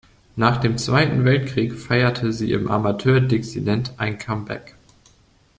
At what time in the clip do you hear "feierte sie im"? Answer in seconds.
1.77-2.71